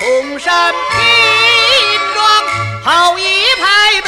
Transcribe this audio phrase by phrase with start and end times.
[0.00, 0.98] 红山军
[2.14, 2.24] 装
[2.82, 3.22] 好一
[3.60, 3.99] 派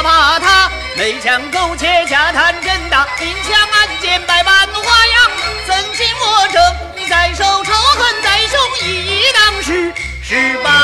[0.00, 5.30] 哪怕他没枪苟且，假贪真当，明枪暗箭，百般花样，
[5.66, 9.92] 怎禁我正在手，仇恨在胸，一当是
[10.22, 10.78] 十八。